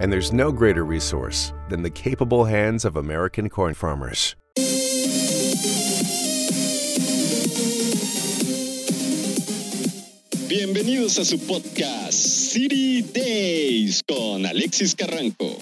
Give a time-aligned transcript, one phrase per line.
[0.00, 4.36] And there's no greater resource than the capable hands of American corn farmers.
[10.48, 15.58] Bienvenidos a su podcast City Days con Alexis Carranco.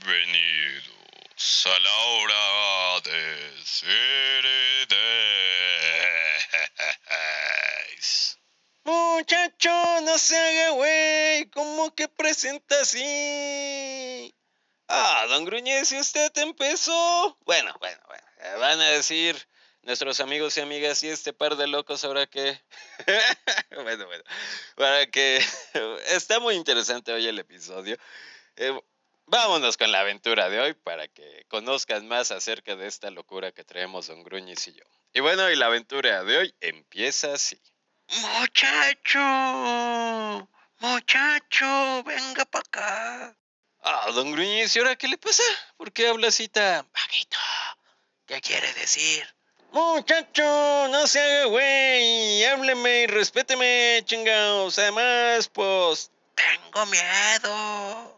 [0.00, 3.20] Bienvenidos a la hora de
[3.64, 4.57] City
[8.88, 14.34] Muchacho, no se haga güey, ¿cómo que presenta así?
[14.88, 17.36] Ah, don Gruñez, ¿y usted empezó?
[17.44, 19.36] Bueno, bueno, bueno, eh, van a decir
[19.82, 22.58] nuestros amigos y amigas y este par de locos ahora que...
[23.84, 24.24] bueno, bueno,
[24.74, 25.44] para que...
[26.08, 27.98] Está muy interesante hoy el episodio.
[28.56, 28.72] Eh,
[29.26, 33.64] vámonos con la aventura de hoy para que conozcan más acerca de esta locura que
[33.64, 34.84] traemos don Gruñiz y yo.
[35.12, 37.60] Y bueno, y la aventura de hoy empieza así.
[38.10, 39.20] Muchacho,
[40.80, 43.36] muchacho, venga para acá.
[43.82, 45.42] Ah, don Gruñiz, ¿y ahora qué le pasa?
[45.76, 47.36] ¿Por qué habla así tan bajito?
[48.26, 49.26] ¿Qué quiere decir?
[49.72, 54.78] Muchacho, no se haga güey, hábleme y respéteme, chingados.
[54.78, 58.17] Además, pues, tengo miedo.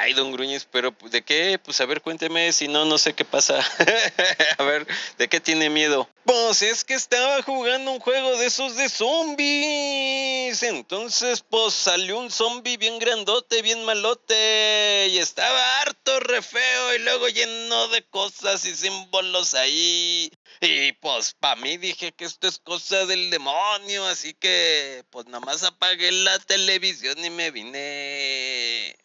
[0.00, 1.58] Ay, don Gruñiz, pero ¿de qué?
[1.62, 3.58] Pues a ver, cuénteme, si no, no sé qué pasa.
[4.58, 4.86] a ver,
[5.18, 6.08] ¿de qué tiene miedo?
[6.24, 10.62] Pues es que estaba jugando un juego de esos de zombies.
[10.62, 15.08] Entonces, pues salió un zombie bien grandote, bien malote.
[15.10, 20.30] Y estaba harto, re feo, y luego lleno de cosas y símbolos ahí.
[20.60, 25.40] Y pues para mí dije que esto es cosa del demonio, así que pues nada
[25.40, 28.96] más apagué la televisión y me vine.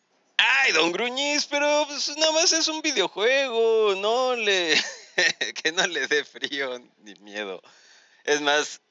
[0.45, 4.75] Ay, don Gruñiz, pero pues, nada más es un videojuego, no le...
[5.63, 7.61] que no le dé frío ni miedo.
[8.25, 8.81] Es más,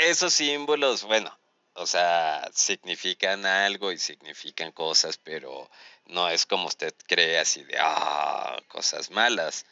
[0.00, 1.36] esos símbolos, bueno,
[1.74, 5.70] o sea, significan algo y significan cosas, pero
[6.06, 9.64] no es como usted cree así de, ah, cosas malas.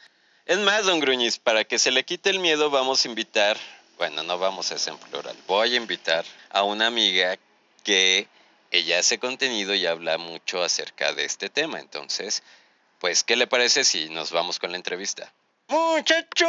[0.46, 3.58] Es más, don Gruñiz, para que se le quite el miedo vamos a invitar,
[3.98, 7.36] bueno, no vamos a hacer en plural, voy a invitar a una amiga
[7.82, 8.28] que
[8.76, 11.80] ella hace contenido y habla mucho acerca de este tema.
[11.80, 12.42] Entonces,
[12.98, 15.32] pues, ¿qué le parece si nos vamos con la entrevista?
[15.68, 16.46] Muchacho,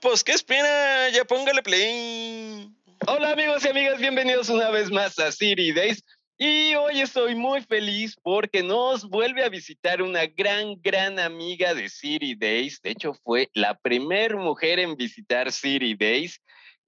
[0.00, 1.08] pues, ¿qué espera?
[1.10, 2.70] Ya póngale play.
[3.06, 6.02] Hola amigos y amigas, bienvenidos una vez más a City Days.
[6.36, 11.88] Y hoy estoy muy feliz porque nos vuelve a visitar una gran, gran amiga de
[11.88, 12.80] City Days.
[12.80, 16.40] De hecho, fue la primer mujer en visitar City Days.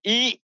[0.03, 0.41] Y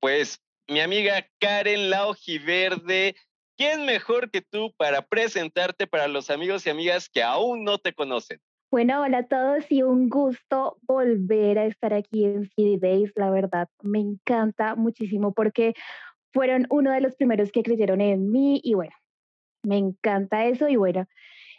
[0.00, 3.16] pues mi amiga Karen Laojiverde
[3.58, 7.92] ¿Quién mejor que tú para presentarte para los amigos y amigas que aún no te
[7.92, 8.38] conocen?
[8.70, 13.10] Bueno, hola a todos y un gusto volver a estar aquí en CD Days.
[13.16, 15.74] La verdad, me encanta muchísimo porque
[16.32, 18.94] fueron uno de los primeros que creyeron en mí y bueno,
[19.64, 21.06] me encanta eso y bueno,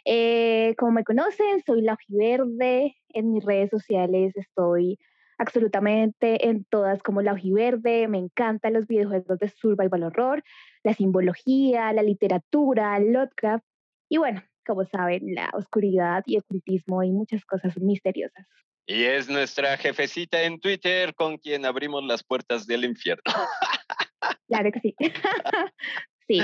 [0.06, 2.96] eh, como me conocen, soy la Verde.
[3.10, 4.98] En mis redes sociales estoy
[5.40, 8.06] absolutamente en todas como la Verde.
[8.08, 10.42] Me encantan los videojuegos de survival horror
[10.82, 13.64] la simbología, la literatura, Lovecraft
[14.08, 18.46] y bueno, como saben, la oscuridad y ocultismo y muchas cosas misteriosas.
[18.86, 23.22] Y es nuestra jefecita en Twitter con quien abrimos las puertas del infierno.
[24.48, 24.96] Claro que sí.
[26.28, 26.40] sí,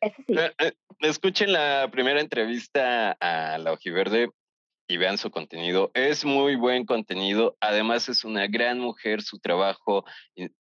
[0.00, 0.34] eso sí.
[0.38, 4.30] Eh, eh, escuchen la primera entrevista a la Ojiverde
[4.90, 5.92] y vean su contenido.
[5.94, 7.56] Es muy buen contenido.
[7.60, 9.22] Además es una gran mujer.
[9.22, 10.04] Su trabajo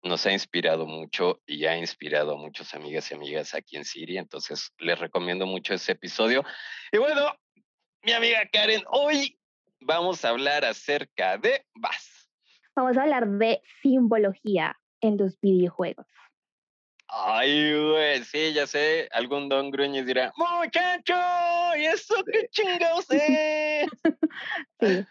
[0.03, 4.19] nos ha inspirado mucho y ha inspirado a muchas amigas y amigas aquí en Siria.
[4.19, 6.42] Entonces les recomiendo mucho ese episodio.
[6.91, 7.32] Y bueno,
[8.03, 9.38] mi amiga Karen, hoy
[9.78, 12.28] vamos a hablar acerca de VAS.
[12.74, 16.06] Vamos a hablar de simbología en los videojuegos.
[17.08, 19.08] Ay, güey, sí, ya sé.
[19.12, 21.14] Algún don Gruñez dirá, muchacho,
[21.76, 23.88] ¿y eso qué chingados es?
[24.80, 25.06] sí.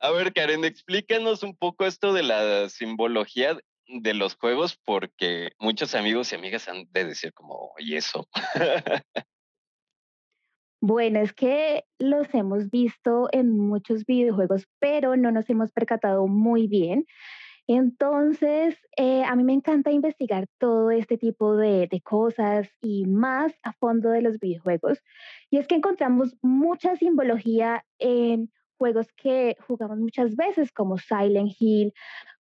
[0.00, 5.94] A ver, Karen, explícanos un poco esto de la simbología de los juegos, porque muchos
[5.94, 8.28] amigos y amigas han de decir como, ¿y eso?
[10.86, 16.66] Bueno, es que los hemos visto en muchos videojuegos, pero no nos hemos percatado muy
[16.66, 17.06] bien
[17.66, 23.72] entonces, eh, a mí me encanta investigar todo este tipo de, cosas y más a
[23.72, 25.00] fondo de los videojuegos.
[25.50, 31.94] Y es que encontramos mucha simbología en juegos que jugamos muchas veces, como Silent Hill,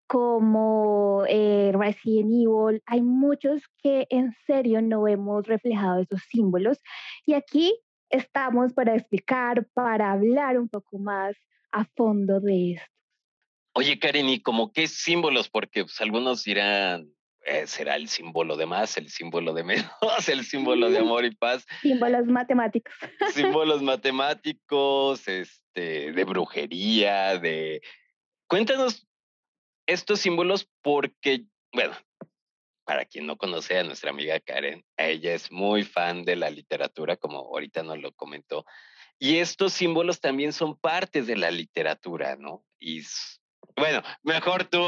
[0.09, 6.83] como eh, Resident Evil, hay muchos que en serio no hemos reflejado esos símbolos.
[7.25, 7.79] Y aquí
[8.11, 11.37] estamos para explicar, para hablar un poco más
[11.71, 13.02] a fondo de esto.
[13.75, 15.49] Oye, Karen, ¿y como qué símbolos?
[15.49, 17.09] Porque pues, algunos dirán,
[17.45, 19.89] eh, será el símbolo de más, el símbolo de menos,
[20.29, 21.67] el símbolo de amor y paz.
[21.81, 22.95] Símbolos matemáticos.
[23.35, 27.81] Símbolos matemáticos, este, de brujería, de...
[28.47, 29.09] Cuéntanos
[29.87, 31.95] estos símbolos porque, bueno,
[32.85, 37.17] para quien no conoce a nuestra amiga Karen, ella es muy fan de la literatura,
[37.17, 38.65] como ahorita nos lo comentó.
[39.19, 42.65] Y estos símbolos también son partes de la literatura, ¿no?
[42.79, 43.03] Y
[43.77, 44.83] bueno, mejor tú,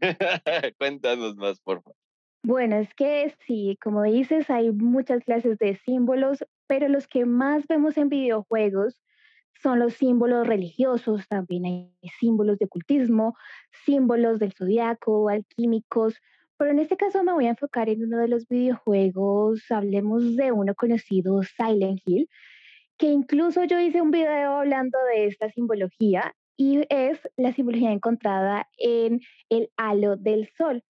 [0.78, 1.96] cuéntanos más, por favor.
[2.44, 7.66] Bueno, es que sí, como dices, hay muchas clases de símbolos, pero los que más
[7.66, 9.00] vemos en videojuegos
[9.62, 13.34] son los símbolos religiosos, también hay símbolos de ocultismo,
[13.86, 16.20] símbolos del zodiaco, alquímicos,
[16.58, 20.52] pero en este caso me voy a enfocar en uno de los videojuegos, hablemos de
[20.52, 22.28] uno conocido, Silent Hill,
[22.98, 28.68] que incluso yo hice un video hablando de esta simbología y es la simbología encontrada
[28.78, 30.82] en el halo del sol,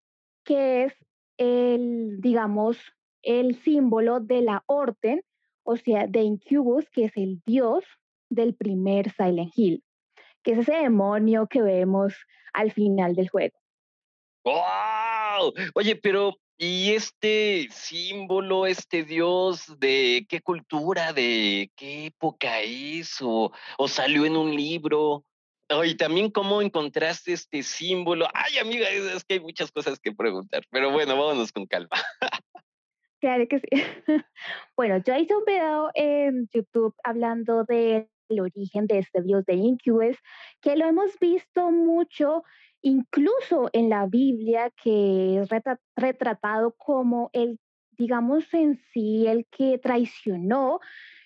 [0.43, 0.93] que es
[1.37, 2.77] el, digamos,
[3.21, 5.21] el símbolo de la orden,
[5.63, 7.83] o sea, de Incubus, que es el dios
[8.29, 9.83] del primer Silent Hill,
[10.43, 12.13] que es ese demonio que vemos
[12.53, 13.57] al final del juego.
[14.43, 15.53] ¡Wow!
[15.73, 23.17] Oye, pero ¿y este símbolo, este dios, de qué cultura, de qué época es?
[23.21, 23.51] ¿O,
[23.87, 25.23] salió en un libro?
[25.85, 28.27] Y también cómo encontraste este símbolo.
[28.33, 31.97] Ay, amiga, es que hay muchas cosas que preguntar, pero bueno, vámonos con calma.
[33.19, 33.67] Claro que sí.
[34.75, 40.17] Bueno, yo hice un video en YouTube hablando del origen de este dios de Incubus,
[40.61, 42.43] que lo hemos visto mucho
[42.81, 45.49] incluso en la Biblia, que es
[45.95, 47.59] retratado como el,
[47.91, 50.81] digamos en sí, el que traicionó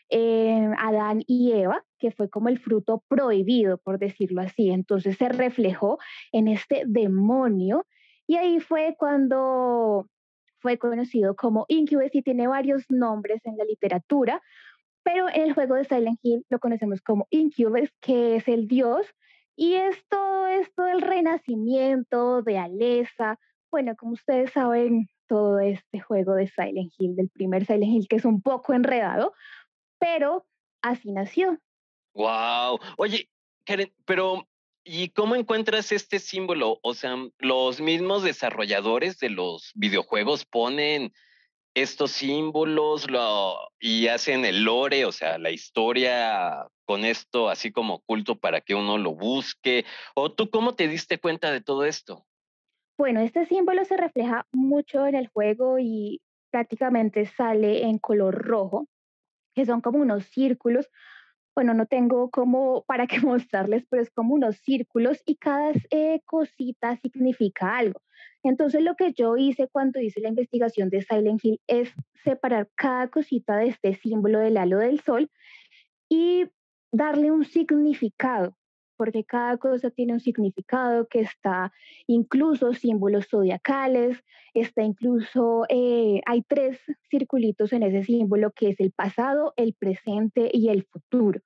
[0.09, 4.69] eh, Adán y Eva, que fue como el fruto prohibido, por decirlo así.
[4.69, 5.97] Entonces se reflejó
[6.31, 7.85] en este demonio
[8.27, 10.09] y ahí fue cuando
[10.59, 14.41] fue conocido como Incubus y tiene varios nombres en la literatura,
[15.03, 19.07] pero en el juego de Silent Hill lo conocemos como Incubus, que es el dios,
[19.55, 23.39] y es todo esto del renacimiento, de Alesa.
[23.71, 28.17] Bueno, como ustedes saben, todo este juego de Silent Hill, del primer Silent Hill, que
[28.17, 29.33] es un poco enredado,
[29.99, 30.45] pero
[30.81, 31.59] así nació.
[32.13, 32.79] Wow.
[32.97, 33.29] Oye,
[33.65, 34.47] Karen, pero
[34.83, 36.79] ¿y cómo encuentras este símbolo?
[36.81, 41.13] O sea, los mismos desarrolladores de los videojuegos ponen
[41.73, 43.05] estos símbolos
[43.79, 48.73] y hacen el lore, o sea, la historia con esto así como oculto para que
[48.73, 49.85] uno lo busque?
[50.15, 52.25] ¿O tú cómo te diste cuenta de todo esto?
[52.97, 58.87] Bueno, este símbolo se refleja mucho en el juego y prácticamente sale en color rojo,
[59.57, 60.87] que son como unos círculos.
[61.55, 66.21] Bueno, no tengo como para qué mostrarles, pero es como unos círculos y cada eh,
[66.25, 67.99] cosita significa algo.
[68.43, 71.91] Entonces lo que yo hice cuando hice la investigación de Silent Hill es
[72.23, 75.31] separar cada cosita de este símbolo del halo del sol
[76.07, 76.45] y
[76.91, 78.55] darle un significado,
[78.97, 81.71] porque cada cosa tiene un significado que está
[82.07, 84.23] incluso símbolos zodiacales,
[84.53, 90.49] está incluso, eh, hay tres circulitos en ese símbolo que es el pasado, el presente
[90.51, 91.39] y el futuro.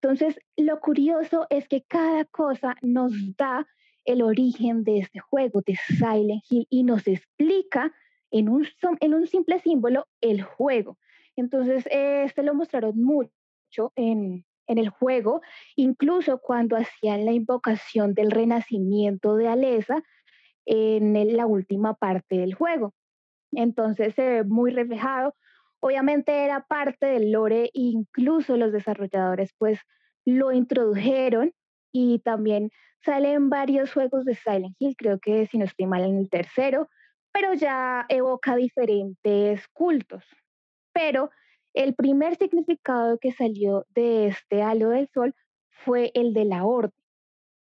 [0.00, 3.66] Entonces, lo curioso es que cada cosa nos da
[4.04, 7.92] el origen de este juego, de Silent Hill, y nos explica
[8.30, 8.66] en un,
[9.00, 10.98] en un simple símbolo el juego.
[11.36, 15.40] Entonces, este lo mostraron mucho en, en el juego,
[15.76, 20.02] incluso cuando hacían la invocación del renacimiento de Alesa
[20.66, 22.94] en la última parte del juego.
[23.52, 25.34] Entonces se ve muy reflejado.
[25.80, 29.78] Obviamente era parte del lore, incluso los desarrolladores pues
[30.24, 31.52] lo introdujeron
[31.92, 32.70] y también
[33.04, 36.88] salen varios juegos de Silent Hill, creo que si no estoy mal en el tercero,
[37.32, 40.24] pero ya evoca diferentes cultos.
[40.92, 41.30] Pero
[41.74, 45.34] el primer significado que salió de este halo del sol
[45.68, 46.94] fue el de la orden,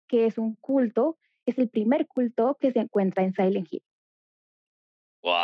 [0.08, 1.16] que es un culto,
[1.46, 3.84] es el primer culto que se encuentra en Silent Hill.
[5.22, 5.38] ¡Wow!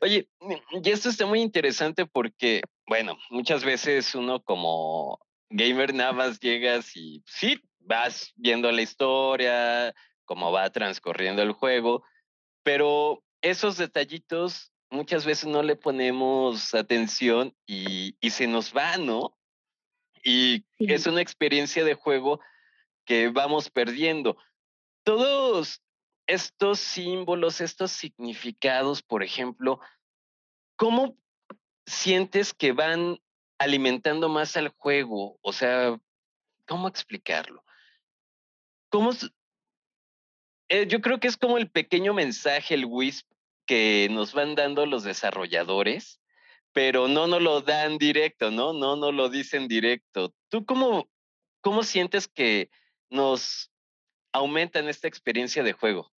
[0.00, 0.28] Oye,
[0.72, 6.96] y esto está muy interesante porque, bueno, muchas veces uno como gamer nada más llegas
[6.96, 12.02] y sí, vas viendo la historia, cómo va transcurriendo el juego,
[12.62, 19.36] pero esos detallitos muchas veces no le ponemos atención y, se nos va, ¿no?
[20.22, 22.40] Y es una experiencia de juego
[23.04, 24.38] que vamos perdiendo.
[25.02, 25.82] Todos
[26.26, 29.80] estos símbolos, estos significados, por ejemplo,
[30.76, 31.18] ¿cómo
[31.84, 33.18] sientes que van
[33.58, 35.38] alimentando más al juego?
[35.42, 36.00] O sea,
[36.66, 37.62] ¿cómo explicarlo?
[38.88, 39.10] ¿Cómo?
[40.70, 43.33] Eh, yo creo que es como el pequeño mensaje, el WISP,
[43.66, 46.20] que nos van dando los desarrolladores,
[46.72, 48.72] pero no nos lo dan directo, ¿no?
[48.72, 50.34] No nos lo dicen directo.
[50.48, 51.08] ¿Tú cómo,
[51.60, 52.70] cómo sientes que
[53.10, 53.70] nos
[54.32, 56.10] aumentan esta experiencia de juego?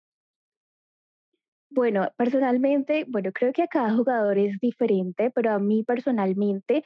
[1.69, 6.85] Bueno, personalmente, bueno, creo que a cada jugador es diferente, pero a mí personalmente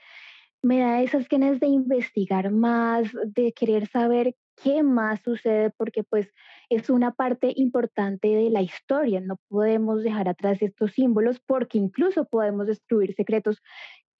[0.63, 6.33] me da esas ganas de investigar más, de querer saber qué más sucede, porque pues
[6.69, 9.21] es una parte importante de la historia.
[9.21, 13.63] No podemos dejar atrás estos símbolos porque incluso podemos descubrir secretos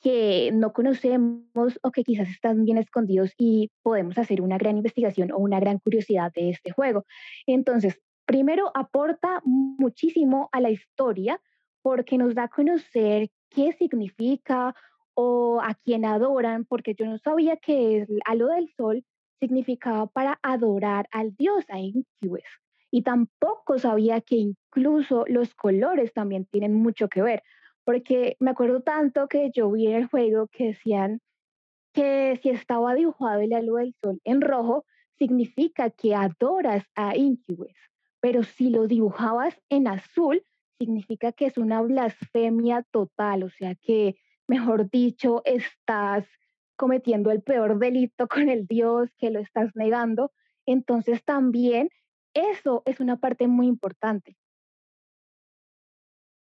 [0.03, 5.31] que no conocemos o que quizás están bien escondidos y podemos hacer una gran investigación
[5.31, 7.05] o una gran curiosidad de este juego.
[7.47, 11.41] Entonces, primero aporta muchísimo a la historia
[11.83, 14.75] porque nos da a conocer qué significa
[15.15, 19.05] o a quién adoran, porque yo no sabía que el halo del sol
[19.41, 22.45] significaba para adorar al dios, a.
[22.93, 27.43] Y tampoco sabía que incluso los colores también tienen mucho que ver,
[27.85, 31.21] porque me acuerdo tanto que yo vi en el juego que decían
[31.93, 34.85] que si estaba dibujado el halo del sol en rojo,
[35.19, 37.75] significa que adoras a Incubus,
[38.21, 40.43] pero si lo dibujabas en azul,
[40.79, 44.17] significa que es una blasfemia total, o sea que,
[44.49, 46.27] mejor dicho, estás
[46.81, 50.33] cometiendo el peor delito con el Dios, que lo estás negando.
[50.65, 51.91] Entonces también
[52.33, 54.35] eso es una parte muy importante.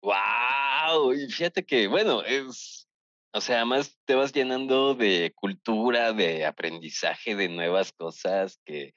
[0.03, 1.13] ¡Wow!
[1.13, 2.87] Y fíjate que, bueno, es,
[3.33, 8.93] o sea, además te vas llenando de cultura, de aprendizaje, de nuevas cosas que,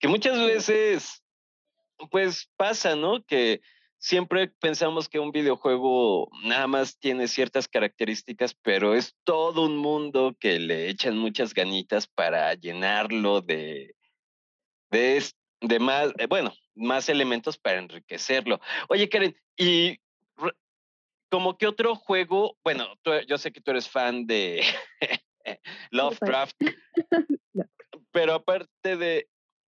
[0.00, 1.22] que muchas veces,
[2.10, 3.22] pues pasa, ¿no?
[3.24, 3.60] Que
[4.02, 10.36] siempre pensamos que un videojuego nada más tiene ciertas características, pero es todo un mundo
[10.40, 13.94] que le echan muchas ganitas para llenarlo de,
[14.90, 15.22] de,
[15.60, 18.60] de más, eh, bueno, más elementos para enriquecerlo.
[18.88, 19.98] Oye, Karen, y
[21.30, 22.88] como que otro juego, bueno,
[23.28, 24.64] yo sé que tú eres fan de
[25.92, 26.56] Lovecraft,
[28.10, 29.28] pero aparte de,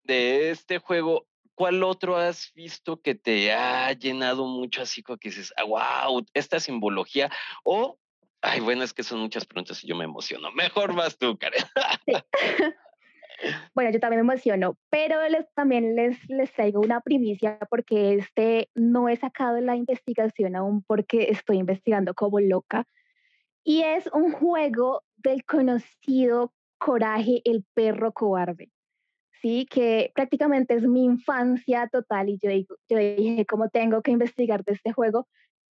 [0.05, 1.28] de este juego,
[1.59, 6.61] ¿cuál otro has visto que te ha llenado mucho así que dices, ah, wow, esta
[6.61, 7.33] simbología?
[7.65, 7.99] O,
[8.43, 10.53] ay, bueno, es que son muchas preguntas y yo me emociono.
[10.53, 11.65] Mejor vas tú, Karen.
[13.73, 18.69] Bueno, yo también me emociono, pero les, también les, les traigo una primicia porque este
[18.75, 22.85] no he sacado la investigación aún porque estoy investigando como loca.
[23.63, 28.73] Y es un juego del conocido Coraje, el perro cobarde.
[29.41, 29.67] ¿Sí?
[29.71, 32.51] Que prácticamente es mi infancia total y yo,
[32.89, 35.29] yo dije, ¿cómo tengo que investigar de este juego?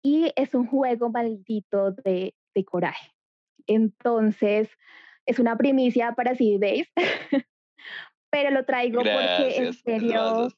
[0.02, 3.12] Y es un juego maldito de, de coraje.
[3.66, 4.68] Entonces,
[5.26, 6.90] es una primicia para CD Days,
[8.30, 10.48] pero lo traigo porque en serio...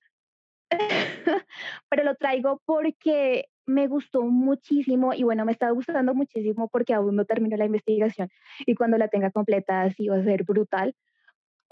[1.91, 7.15] pero lo traigo porque me gustó muchísimo y bueno, me está gustando muchísimo porque aún
[7.15, 8.31] no termino la investigación
[8.61, 10.95] y cuando la tenga completa sí va a ser brutal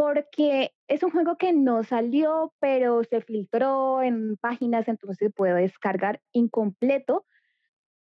[0.00, 5.52] porque es un juego que no salió, pero se filtró en páginas, entonces se puede
[5.60, 7.26] descargar incompleto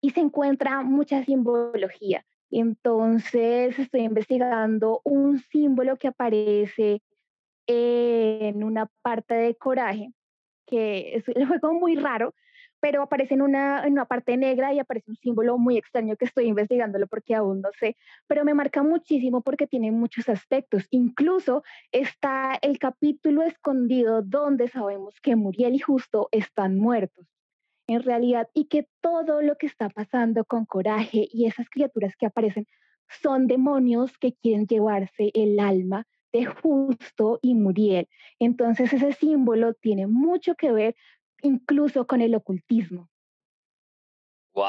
[0.01, 2.25] y se encuentra mucha simbología.
[2.51, 7.01] Entonces estoy investigando un símbolo que aparece
[7.67, 10.11] en una parte de Coraje,
[10.65, 12.35] que es un juego muy raro,
[12.87, 16.23] pero aparece en una, en una parte negra y aparece un símbolo muy extraño que
[16.23, 20.87] estoy investigándolo porque aún no sé, pero me marca muchísimo porque tiene muchos aspectos.
[20.89, 27.27] Incluso está el capítulo escondido donde sabemos que Muriel y Justo están muertos
[27.87, 32.27] en realidad y que todo lo que está pasando con Coraje y esas criaturas que
[32.27, 32.67] aparecen
[33.21, 38.07] son demonios que quieren llevarse el alma de Justo y Muriel.
[38.39, 40.95] Entonces ese símbolo tiene mucho que ver
[41.41, 43.09] incluso con el ocultismo.
[44.53, 44.65] ¡Wow!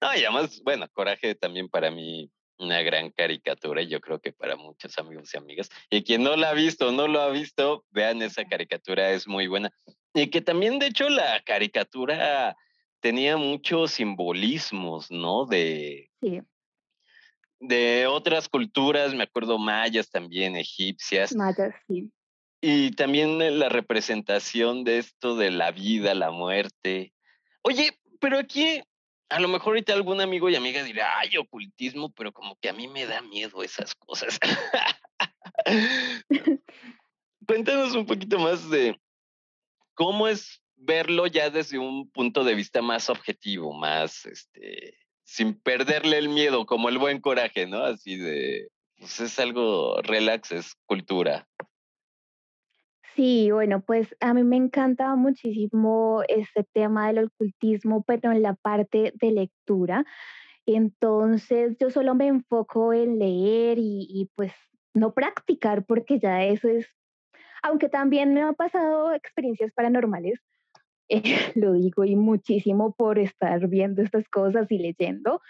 [0.00, 4.32] No, y además, bueno, Coraje también para mí una gran caricatura y yo creo que
[4.32, 5.70] para muchos amigos y amigas.
[5.90, 9.28] Y quien no la ha visto o no lo ha visto, vean esa caricatura, es
[9.28, 9.70] muy buena.
[10.14, 12.56] Y que también, de hecho, la caricatura
[13.00, 15.46] tenía muchos simbolismos, ¿no?
[15.46, 16.42] De, sí.
[17.60, 21.34] de otras culturas, me acuerdo mayas también, egipcias.
[21.36, 22.10] Mayas, sí.
[22.60, 27.12] Y también eh, la representación de esto de la vida, la muerte.
[27.62, 28.82] Oye, pero aquí
[29.28, 32.72] a lo mejor ahorita algún amigo y amiga dirá, ay, ocultismo, pero como que a
[32.72, 34.38] mí me da miedo esas cosas.
[37.46, 38.98] Cuéntanos un poquito más de
[39.94, 46.18] cómo es verlo ya desde un punto de vista más objetivo, más, este, sin perderle
[46.18, 47.84] el miedo, como el buen coraje, ¿no?
[47.84, 51.48] Así de, pues es algo relax, es cultura.
[53.18, 58.54] Sí, bueno, pues a mí me encanta muchísimo este tema del ocultismo, pero en la
[58.54, 60.04] parte de lectura.
[60.66, 64.52] Entonces yo solo me enfoco en leer y, pues
[64.94, 66.86] no practicar porque ya eso es,
[67.64, 70.38] aunque también me han pasado experiencias paranormales,
[71.56, 75.40] lo digo y muchísimo por estar viendo estas cosas y leyendo,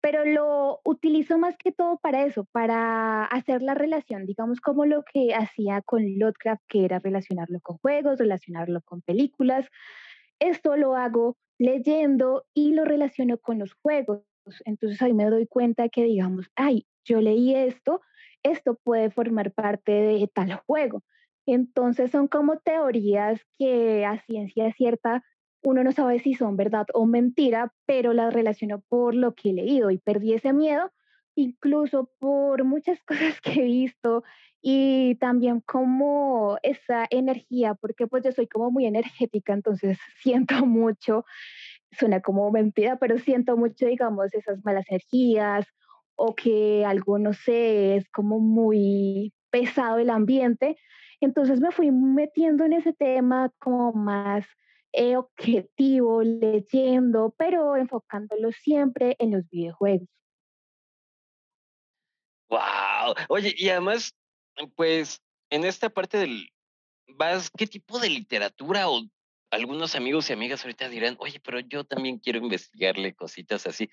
[0.00, 5.04] pero lo utilizo más que todo para eso, para hacer la relación, digamos como lo
[5.04, 9.68] que hacía con Lovecraft, que era relacionarlo con juegos, relacionarlo con películas.
[10.38, 14.22] Esto lo hago leyendo y lo relaciono con los juegos.
[14.64, 18.00] Entonces ahí me doy cuenta que digamos, ay, yo leí esto,
[18.42, 21.02] esto puede formar parte de tal juego.
[21.46, 25.22] Entonces son como teorías que a ciencia cierta
[25.62, 29.52] uno no sabe si son verdad o mentira, pero las relaciono por lo que he
[29.52, 30.90] leído y perdí ese miedo,
[31.34, 34.24] incluso por muchas cosas que he visto
[34.62, 41.24] y también como esa energía, porque pues yo soy como muy energética, entonces siento mucho,
[41.92, 45.66] suena como mentira, pero siento mucho, digamos, esas malas energías
[46.16, 50.76] o que algo, no sé, es como muy pesado el ambiente.
[51.20, 54.46] Entonces me fui metiendo en ese tema como más
[54.92, 60.08] eh, objetivo, leyendo, pero enfocándolo siempre en los videojuegos.
[62.48, 63.14] Wow.
[63.28, 64.12] Oye, y además,
[64.74, 66.48] pues, en esta parte del
[67.16, 69.02] vas, ¿qué tipo de literatura o
[69.50, 73.90] algunos amigos y amigas ahorita dirán, oye, pero yo también quiero investigarle cositas así?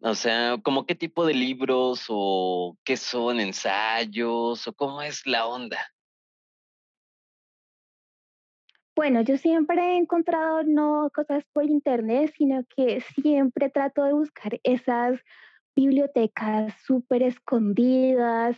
[0.00, 5.46] O sea, ¿como qué tipo de libros o qué son ensayos o cómo es la
[5.46, 5.78] onda?
[8.96, 14.60] Bueno, yo siempre he encontrado no cosas por internet, sino que siempre trato de buscar
[14.62, 15.20] esas
[15.74, 18.56] bibliotecas súper escondidas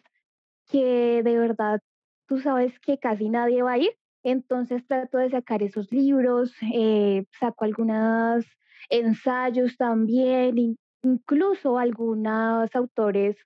[0.71, 1.81] que de verdad
[2.27, 3.97] tú sabes que casi nadie va a ir.
[4.25, 8.45] Entonces trato de sacar esos libros, eh, saco algunos
[8.91, 13.37] ensayos también, incluso algunos autores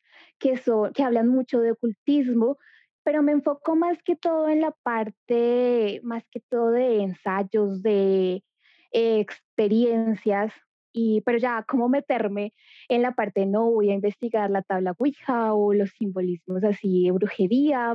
[0.40, 2.56] que, son, que hablan mucho de ocultismo
[3.02, 8.44] pero me enfoco más que todo en la parte, más que todo de ensayos, de
[8.92, 10.52] eh, experiencias,
[10.92, 12.52] y, pero ya cómo meterme
[12.88, 17.12] en la parte, no voy a investigar la tabla Ouija o los simbolismos así de
[17.12, 17.94] brujería,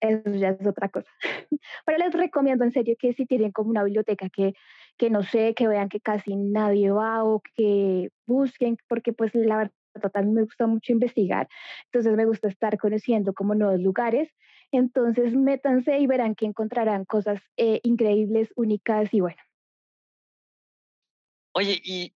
[0.00, 1.10] eso ya es otra cosa.
[1.86, 4.54] Pero les recomiendo en serio que si tienen como una biblioteca que,
[4.96, 9.70] que no sé, que vean que casi nadie va o que busquen, porque pues la
[10.12, 11.48] también me gusta mucho investigar,
[11.86, 14.28] entonces me gusta estar conociendo como nuevos lugares.
[14.72, 19.42] Entonces métanse y verán que encontrarán cosas eh, increíbles, únicas y bueno.
[21.52, 22.14] Oye, y,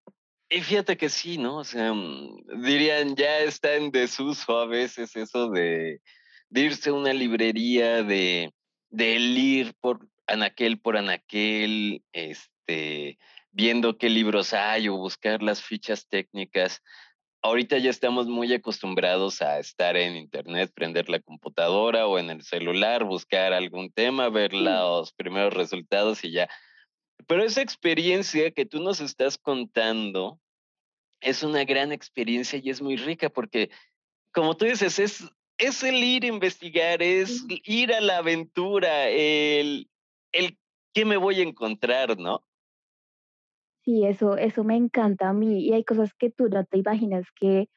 [0.50, 1.58] fíjate que sí, ¿no?
[1.58, 6.00] O sea, mm, dirían, ya está en desuso a veces eso de,
[6.50, 8.52] irse a una librería, de,
[8.90, 13.18] de ir por anaquel por anaquel, este,
[13.50, 16.82] viendo qué libros hay o buscar las fichas técnicas
[17.42, 22.42] ahorita ya estamos muy acostumbrados a estar en internet, prender la computadora o en el
[22.42, 26.48] celular, buscar algún tema, ver los primeros resultados y ya.
[27.26, 30.40] Pero esa experiencia que tú nos estás contando
[31.20, 33.70] es una gran experiencia y es muy rica porque,
[34.32, 35.24] como tú dices, es,
[35.58, 39.88] es el ir a investigar, es ir a la aventura, el,
[40.32, 40.58] el
[40.94, 42.44] qué me voy a encontrar, ¿no?
[43.84, 47.26] Sí, eso, eso me encanta a mí y hay cosas que tú no te imaginas
[47.34, 47.68] que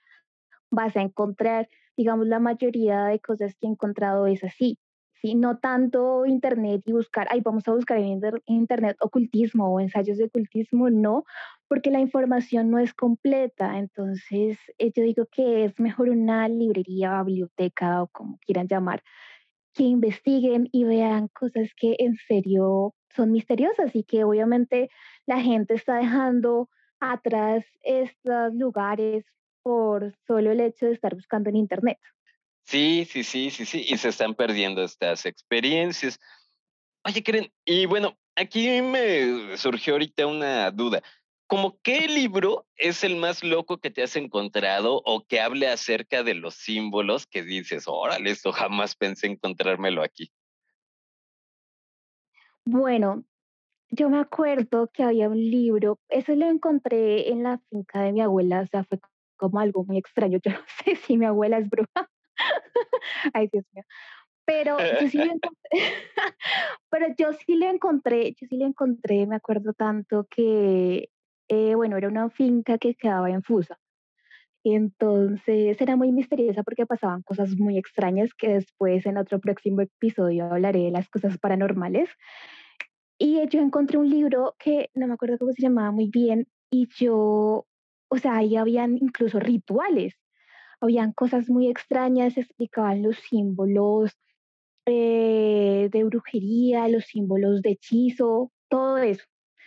[0.72, 1.70] vas a encontrar.
[1.98, 4.80] Digamos, la mayoría de cosas que he encontrado es así.
[5.22, 5.36] ¿sí?
[5.36, 10.26] No tanto internet y buscar, ay, vamos a buscar en internet ocultismo o ensayos de
[10.26, 11.24] ocultismo, no,
[11.68, 13.80] porque la información no es completa.
[13.80, 19.04] Entonces, eh, yo digo que es mejor una librería, biblioteca o como quieran llamar,
[19.74, 24.90] que investiguen y vean cosas que en serio son misteriosas y que obviamente
[25.26, 29.26] la gente está dejando atrás estos lugares
[29.64, 32.00] por solo el hecho de estar buscando en Internet.
[32.66, 36.20] Sí, sí, sí, sí, sí, y se están perdiendo estas experiencias.
[37.04, 41.04] Oye, Karen, y bueno, aquí me surgió ahorita una duda.
[41.48, 46.24] ¿Cómo qué libro es el más loco que te has encontrado o que hable acerca
[46.24, 50.32] de los símbolos que dices, órale, esto jamás pensé encontrármelo aquí?
[52.64, 53.24] Bueno,
[53.96, 58.22] yo me acuerdo que había un libro, ese lo encontré en la finca de mi
[58.22, 59.00] abuela, o sea, fue
[59.38, 60.40] como algo muy extraño.
[60.44, 62.10] Yo no sé si mi abuela es bruja.
[63.34, 63.84] Ay, Dios mío.
[64.48, 65.72] Pero yo sí lo encontré,
[66.92, 71.10] pero yo sí lo encontré, yo sí lo encontré, me acuerdo tanto que,
[71.48, 73.80] eh, bueno, era una finca que quedaba en Fusa.
[74.64, 80.46] Entonces era muy misteriosa porque pasaban cosas muy extrañas que después en otro próximo episodio
[80.46, 82.10] hablaré de las cosas paranormales.
[83.18, 86.88] Y yo encontré un libro que no me acuerdo cómo se llamaba muy bien y
[86.98, 87.66] yo,
[88.10, 90.16] o sea, ahí habían incluso rituales,
[90.82, 94.12] habían cosas muy extrañas, explicaban los símbolos
[94.86, 99.24] eh, de brujería, los símbolos de hechizo, todo eso.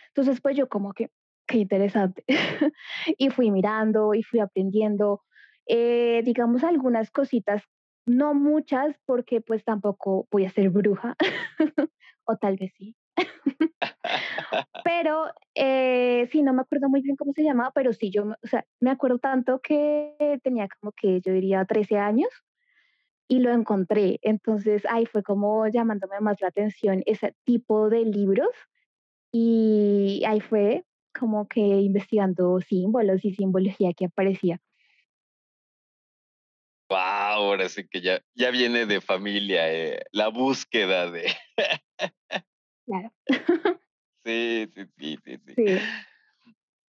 [0.09, 1.09] Entonces, pues yo como que,
[1.47, 2.23] qué interesante.
[3.17, 5.23] y fui mirando y fui aprendiendo,
[5.67, 7.63] eh, digamos, algunas cositas,
[8.05, 11.15] no muchas, porque pues tampoco voy a ser bruja,
[12.25, 12.95] o tal vez sí.
[14.83, 18.47] pero eh, sí, no me acuerdo muy bien cómo se llamaba, pero sí, yo, o
[18.47, 22.29] sea, me acuerdo tanto que tenía como que yo diría 13 años
[23.27, 24.19] y lo encontré.
[24.21, 28.49] Entonces ahí fue como llamándome más la atención ese tipo de libros
[29.31, 30.83] y ahí fue
[31.17, 34.59] como que investigando símbolos y simbología que aparecía.
[36.89, 41.27] Wow, ahora sí que ya, ya viene de familia eh, la búsqueda de.
[42.89, 43.13] claro.
[44.25, 45.77] sí, sí, sí, sí, sí.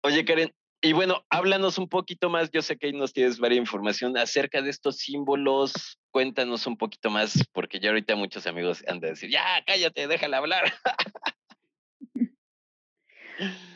[0.03, 3.59] Oye, Karen, y bueno, háblanos un poquito más, yo sé que ahí nos tienes varias
[3.59, 8.99] información acerca de estos símbolos, cuéntanos un poquito más, porque ya ahorita muchos amigos han
[8.99, 10.73] de decir, ya, cállate, déjala hablar.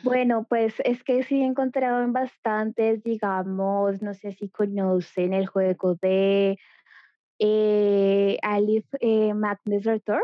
[0.04, 5.48] Bueno, pues es que sí he encontrado en bastantes, digamos, no sé si conocen el
[5.48, 6.56] juego de
[7.40, 10.22] eh, Alice eh, Magnus Return,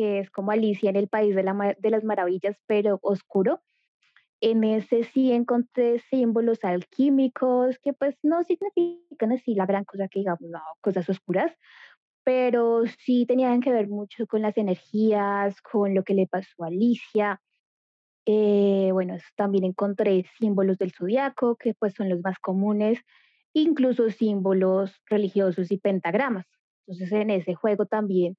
[0.00, 3.60] que es como Alicia en el País de, la, de las Maravillas, pero oscuro.
[4.40, 10.20] En ese sí encontré símbolos alquímicos que pues no significan así la gran cosa que
[10.20, 11.52] digamos, no, cosas oscuras,
[12.24, 16.68] pero sí tenían que ver mucho con las energías, con lo que le pasó a
[16.68, 17.42] Alicia.
[18.24, 23.00] Eh, bueno, también encontré símbolos del zodiaco, que pues son los más comunes,
[23.52, 26.46] incluso símbolos religiosos y pentagramas.
[26.86, 28.38] Entonces en ese juego también.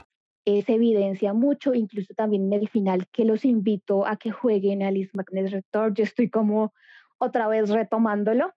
[0.45, 5.11] se evidencia mucho, incluso también en el final, que los invito a que jueguen Alice
[5.13, 5.93] Magnus Return.
[5.93, 6.73] Yo estoy como
[7.19, 8.53] otra vez retomándolo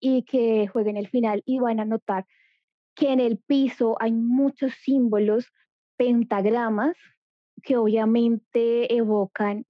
[0.00, 2.26] y que jueguen el final y van a notar
[2.94, 5.52] que en el piso hay muchos símbolos,
[5.96, 6.96] pentagramas,
[7.62, 9.66] que obviamente evocan,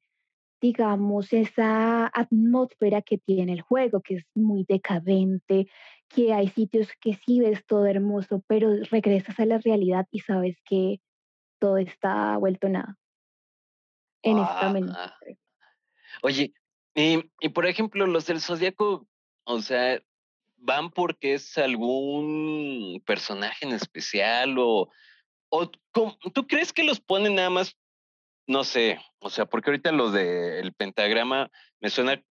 [0.61, 5.67] digamos, esa atmósfera que tiene el juego, que es muy decadente,
[6.09, 10.57] que hay sitios que sí ves todo hermoso, pero regresas a la realidad y sabes
[10.65, 11.01] que
[11.59, 12.97] todo está vuelto nada
[14.23, 15.19] en esta ah.
[16.23, 16.53] Oye,
[16.95, 19.07] y, y, por ejemplo, los del Zodíaco,
[19.45, 20.01] o sea,
[20.57, 24.91] ¿van porque es algún personaje en especial o,
[25.51, 27.77] o tú crees que los ponen nada más,
[28.47, 32.23] no sé, o sea, porque ahorita los del pentagrama me suena,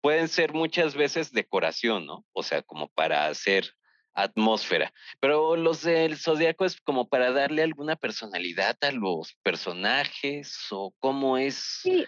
[0.00, 2.24] pueden ser muchas veces decoración, ¿no?
[2.32, 3.74] O sea, como para hacer
[4.14, 4.92] atmósfera.
[5.20, 11.36] Pero los del zodiaco es como para darle alguna personalidad a los personajes o cómo
[11.38, 11.54] es.
[11.82, 12.06] Sí,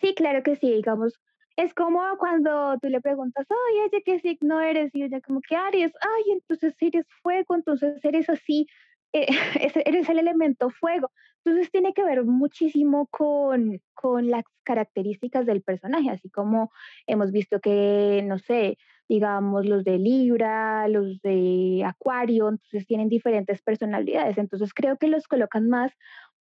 [0.00, 1.20] sí, claro que sí, digamos.
[1.56, 4.92] Es como cuando tú le preguntas, ay, oye, ¿qué signo eres?
[4.94, 8.66] Y ella como que Aries, ay, entonces eres fuego, entonces eres así,
[9.12, 9.26] eh,
[9.86, 11.12] eres el elemento fuego.
[11.44, 16.72] Entonces tiene que ver muchísimo con, con las características del personaje, así como
[17.06, 23.62] hemos visto que, no sé, digamos, los de Libra, los de Acuario, entonces tienen diferentes
[23.62, 24.38] personalidades.
[24.38, 25.92] Entonces creo que los colocan más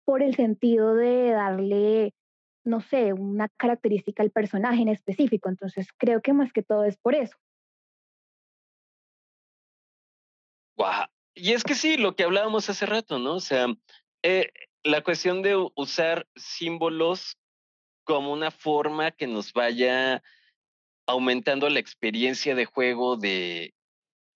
[0.05, 2.13] por el sentido de darle
[2.63, 5.49] no sé, una característica del personaje en específico.
[5.49, 7.35] Entonces creo que más que todo es por eso.
[10.77, 11.07] Wow.
[11.33, 13.35] Y es que sí, lo que hablábamos hace rato, ¿no?
[13.35, 13.67] O sea,
[14.23, 14.51] eh,
[14.83, 17.37] la cuestión de usar símbolos
[18.03, 20.21] como una forma que nos vaya
[21.11, 23.73] aumentando la experiencia de juego de,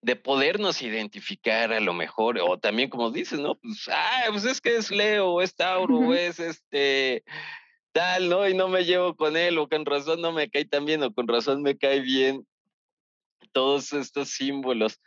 [0.02, 3.56] de podernos identificar a lo mejor, o también como dices, ¿no?
[3.56, 7.24] Pues, ah, pues es que es Leo, es Tauro, o es este
[7.92, 8.48] tal, ¿no?
[8.48, 11.12] Y no me llevo con él, o con razón no me cae tan bien, o
[11.12, 12.46] con razón me cae bien
[13.52, 15.00] todos estos símbolos.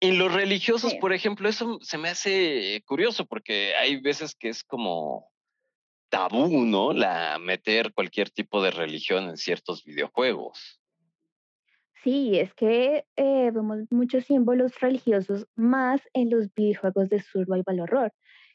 [0.00, 4.64] En los religiosos, por ejemplo, eso se me hace curioso porque hay veces que es
[4.64, 5.30] como
[6.10, 6.92] tabú, ¿no?
[6.92, 10.81] La meter cualquier tipo de religión en ciertos videojuegos.
[12.02, 18.12] Sí, es que eh, vemos muchos símbolos religiosos más en los videojuegos de survival horror,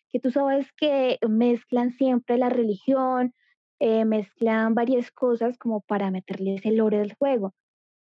[0.10, 3.34] que tú sabes que mezclan siempre la religión,
[3.80, 7.54] eh, mezclan varias cosas como para meterles el lore del juego.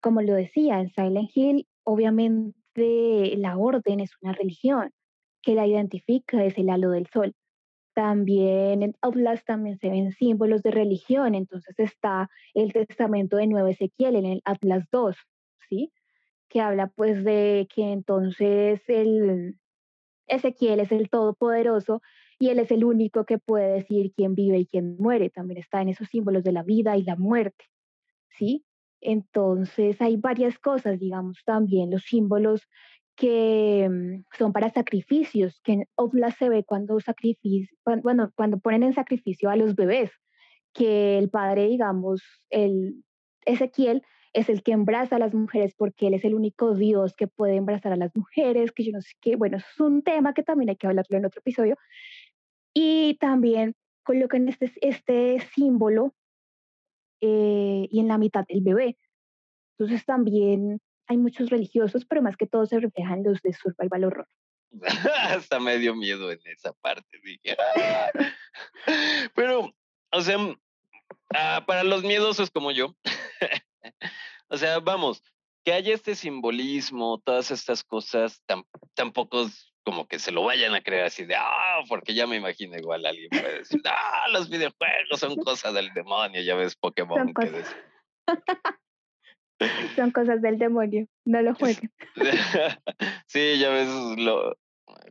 [0.03, 4.93] Como lo decía, en Silent Hill, obviamente la orden es una religión
[5.43, 7.35] que la identifica, es el halo del sol.
[7.97, 13.69] También en Outlast también se ven símbolos de religión, entonces está el testamento de Nuevo
[13.69, 15.17] Ezequiel en el Atlas 2,
[15.71, 15.95] ¿sí?
[16.51, 19.59] Que habla pues de que entonces el
[20.27, 22.03] Ezequiel es el todopoderoso
[22.39, 25.31] y él es el único que puede decir quién vive y quién muere.
[25.31, 27.65] También está en esos símbolos de la vida y la muerte,
[28.29, 28.67] ¿sí?
[29.01, 32.69] Entonces hay varias cosas, digamos, también los símbolos
[33.17, 36.99] que mm, son para sacrificios, que en Outlast se ve cuando,
[38.03, 40.11] bueno, cuando ponen en sacrificio a los bebés,
[40.73, 43.03] que el padre, digamos, el
[43.47, 44.03] Ezequiel
[44.35, 47.57] es el que embraza a las mujeres porque él es el único Dios que puede
[47.57, 50.69] embarazar a las mujeres, que yo no sé qué, bueno, es un tema que también
[50.69, 51.77] hay que hablarlo en otro episodio.
[52.75, 53.75] Y también
[54.05, 56.15] colocan este, este símbolo
[57.23, 58.99] eh, y en la mitad el bebé.
[59.79, 64.29] Entonces también hay muchos religiosos, pero más que todo se reflejan los de survival horror.
[65.29, 67.57] Hasta me dio miedo en esa parte, dije.
[67.77, 68.11] Ah".
[69.35, 69.73] pero,
[70.13, 70.39] o sea,
[71.35, 72.95] ah, para los miedosos como yo,
[74.49, 75.23] o sea, vamos,
[75.65, 78.43] que haya este simbolismo, todas estas cosas,
[78.95, 82.37] tampoco es como que se lo vayan a creer así de, ah, porque ya me
[82.37, 87.33] imagino igual alguien puede decir, ah, los videojuegos son cosas del demonio, ya ves Pokémon.
[87.35, 87.65] Que
[89.95, 91.91] Son cosas del demonio, no lo jueguen.
[93.27, 93.89] sí, ya ves
[94.19, 94.57] lo,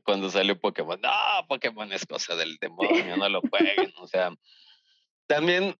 [0.04, 1.10] cuando salió Pokémon, no,
[1.48, 3.92] Pokémon es cosa del demonio, no lo jueguen.
[3.98, 4.32] O sea,
[5.28, 5.76] también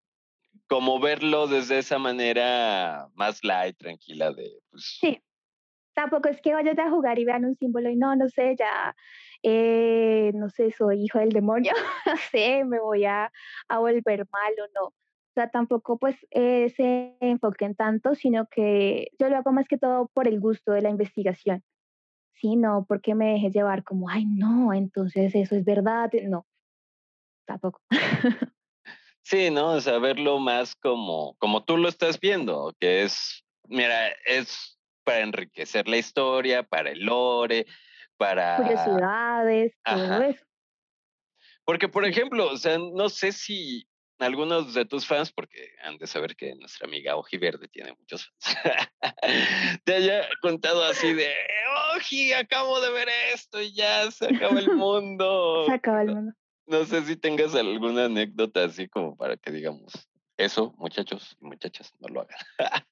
[0.66, 4.58] como verlo desde esa manera más light, tranquila de...
[4.70, 4.98] Pues...
[5.00, 5.22] Sí,
[5.94, 8.96] tampoco es que vayas a jugar y vean un símbolo y no, no sé, ya,
[9.42, 11.72] eh, no sé, soy hijo del demonio,
[12.06, 13.30] no sé, me voy a,
[13.68, 14.94] a volver mal o no
[15.36, 20.10] sea, tampoco pues eh, se enfoquen tanto, sino que yo lo hago más que todo
[20.14, 21.62] por el gusto de la investigación,
[22.34, 22.56] ¿sí?
[22.56, 26.46] No porque me dejes llevar como, ay, no, entonces eso es verdad, no,
[27.46, 27.80] tampoco.
[29.28, 29.72] Sí, ¿no?
[29.72, 35.18] O sea, verlo más como, como tú lo estás viendo, que es, mira, es para
[35.18, 37.66] enriquecer la historia, para el lore,
[38.16, 38.58] para...
[38.58, 40.44] Curiosidades, todo eso.
[41.64, 46.06] Porque, por ejemplo, o sea, no sé si algunos de tus fans, porque han de
[46.06, 48.58] saber que nuestra amiga Oji Verde tiene muchos fans,
[49.84, 51.32] te haya contado así de,
[51.96, 55.64] Oji, acabo de ver esto y ya se acaba el mundo.
[55.66, 56.32] se acaba el mundo.
[56.66, 59.92] No, sé si tengas alguna anécdota así como para que digamos,
[60.36, 62.84] eso, muchachos y muchachas, no lo hagan.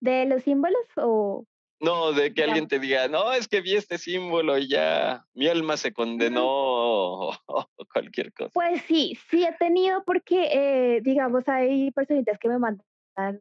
[0.00, 1.46] ¿De los símbolos o
[1.80, 5.48] no, de que alguien te diga, no, es que vi este símbolo y ya mi
[5.48, 6.44] alma se condenó
[7.46, 8.50] o, cualquier cosa.
[8.52, 12.84] Pues sí, sí he tenido porque, eh, digamos, hay personitas que me mandan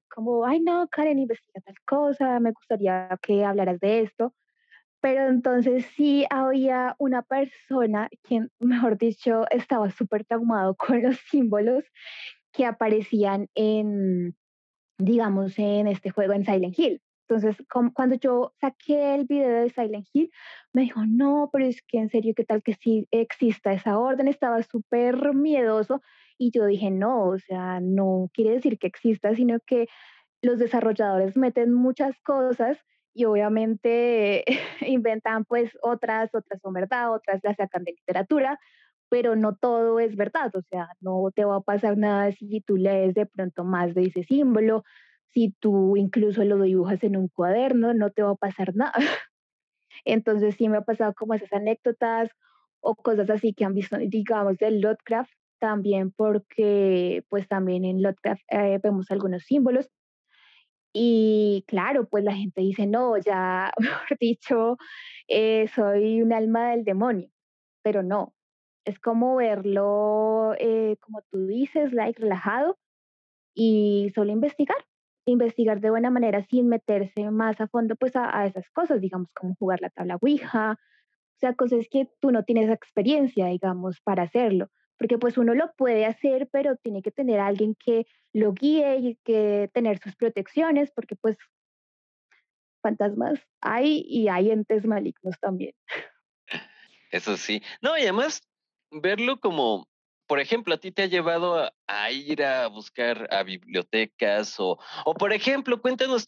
[0.09, 4.33] como, ay, no, Karen, investiga tal cosa, me gustaría que hablaras de esto.
[5.01, 11.83] Pero entonces sí había una persona quien, mejor dicho, estaba súper traumado con los símbolos
[12.53, 14.35] que aparecían en,
[14.97, 17.01] digamos, en este juego en Silent Hill.
[17.29, 17.63] Entonces,
[17.93, 20.31] cuando yo saqué el video de Silent Hill,
[20.73, 24.27] me dijo, no, pero es que en serio, ¿qué tal que sí exista esa orden?
[24.27, 26.01] Estaba súper miedoso
[26.39, 29.87] y yo dije, no, o sea, no quiere decir que exista, sino que
[30.41, 32.79] los desarrolladores meten muchas cosas
[33.13, 34.43] y obviamente
[34.81, 38.59] inventan pues otras, otras son verdad, otras las sacan de literatura,
[39.09, 42.77] pero no todo es verdad, o sea, no te va a pasar nada si tú
[42.77, 44.83] lees de pronto más de ese símbolo,
[45.33, 48.93] si tú incluso lo dibujas en un cuaderno, no te va a pasar nada.
[50.05, 52.29] Entonces sí me ha pasado como esas anécdotas
[52.81, 58.43] o cosas así que han visto, digamos, del Lovecraft, también porque pues también en Lovecraft
[58.49, 59.89] eh, vemos algunos símbolos
[60.93, 64.77] y claro, pues la gente dice, no, ya, mejor dicho,
[65.27, 67.29] eh, soy un alma del demonio,
[67.83, 68.33] pero no,
[68.85, 72.79] es como verlo, eh, como tú dices, like, relajado
[73.55, 74.77] y solo investigar,
[75.29, 79.55] investigar de buena manera sin meterse más a fondo pues a, esas cosas, digamos, como
[79.55, 84.69] jugar la tabla Ouija, o sea, cosas que tú no tienes experiencia, digamos, para hacerlo
[84.99, 89.15] porque pues uno lo puede hacer, pero tiene que tener alguien que lo guíe y
[89.23, 91.37] que tener sus protecciones, porque pues
[92.83, 95.73] fantasmas hay y hay entes malignos también.
[97.11, 97.63] Eso sí.
[97.81, 98.41] No, y además
[98.91, 99.87] verlo como,
[100.29, 105.13] por ejemplo, a ti te ha llevado a, ir a buscar a bibliotecas o, o,
[105.15, 106.27] por ejemplo, cuéntanos,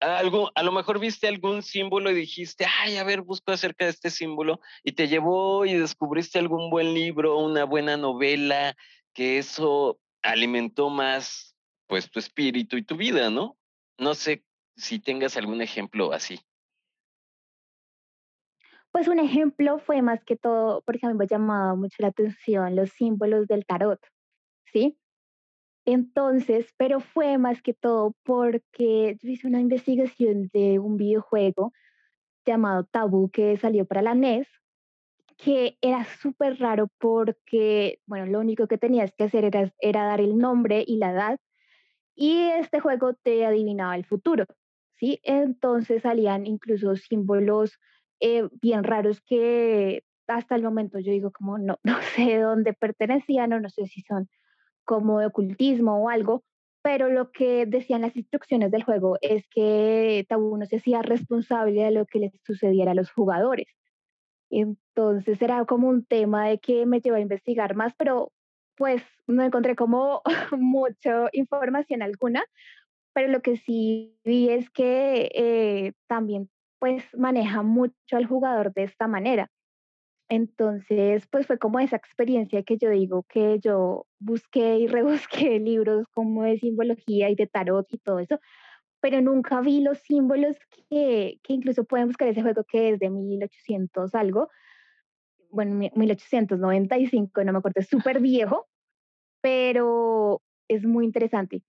[0.00, 3.92] algo, a lo mejor viste algún símbolo y dijiste, ay, a ver, busco acerca de
[3.92, 8.76] este símbolo, y te llevó y descubriste algún buen libro, una buena novela,
[9.14, 11.54] que eso alimentó más,
[11.86, 13.56] pues, tu espíritu y tu vida, ¿no?
[13.96, 14.42] No sé
[14.74, 16.40] si tengas algún ejemplo así.
[18.92, 22.74] Pues un ejemplo fue más que todo, porque a mí me llamaba mucho la atención
[22.74, 24.00] los símbolos del tarot,
[24.72, 24.98] ¿sí?
[25.86, 31.72] Entonces, pero fue más que todo porque yo hice una investigación de un videojuego
[32.46, 34.48] llamado Tabú que salió para la NES,
[35.38, 40.20] que era súper raro porque, bueno, lo único que tenías que hacer era, era dar
[40.20, 41.38] el nombre y la edad
[42.14, 44.46] y este juego te adivinaba el futuro,
[44.96, 45.20] ¿sí?
[45.24, 47.78] Entonces salían incluso símbolos
[48.20, 53.52] eh, bien raros que hasta el momento yo digo como no, no sé dónde pertenecían
[53.52, 54.28] o no sé si son
[54.84, 56.42] como de ocultismo o algo,
[56.82, 61.82] pero lo que decían las instrucciones del juego es que Tabú no se hacía responsable
[61.82, 63.68] de lo que les sucediera a los jugadores.
[64.50, 68.32] Entonces era como un tema de que me llevó a investigar más, pero
[68.76, 70.22] pues no encontré como
[70.58, 72.42] mucha información alguna,
[73.12, 76.48] pero lo que sí vi es que eh, también
[76.80, 79.50] pues maneja mucho al jugador de esta manera.
[80.30, 86.06] Entonces, pues fue como esa experiencia que yo digo que yo busqué y rebusqué libros
[86.12, 88.40] como de simbología y de tarot y todo eso,
[89.00, 90.56] pero nunca vi los símbolos
[90.90, 94.48] que, que incluso pueden buscar ese juego que es de 1800 algo,
[95.50, 98.68] bueno, 1895, no me acuerdo, es súper viejo,
[99.42, 101.62] pero es muy interesante.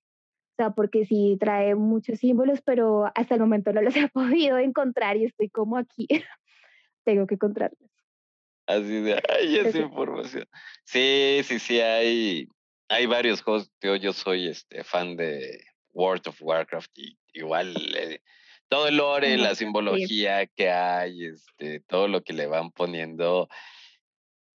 [0.61, 5.17] Sea, porque sí trae muchos símbolos, pero hasta el momento no los he podido encontrar
[5.17, 6.07] y estoy como aquí.
[7.03, 7.89] Tengo que encontrarlos.
[8.67, 10.45] Así de, ay, esa información.
[10.83, 12.47] Sí, sí, sí, hay,
[12.89, 13.71] hay varios juegos.
[13.81, 18.19] Yo, yo soy este fan de World of Warcraft y igual eh,
[18.69, 23.49] todo el lore, la simbología que hay, este, todo lo que le van poniendo.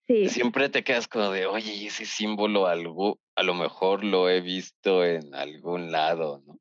[0.07, 0.29] Sí.
[0.29, 5.05] Siempre te quedas como de, oye, ese símbolo algo, a lo mejor lo he visto
[5.05, 6.59] en algún lado, ¿no?